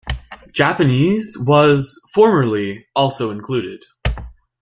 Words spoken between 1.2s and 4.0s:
was formerly also included.